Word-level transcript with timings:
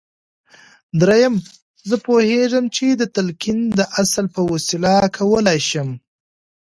درېيم 1.01 1.35
زه 1.89 1.95
پوهېږم 2.05 2.65
چې 2.75 2.85
د 3.01 3.03
تلقين 3.15 3.59
د 3.79 3.81
اصل 4.01 4.25
په 4.35 4.41
وسيله 4.51 4.93
کولای 5.17 5.59
شم. 5.69 5.89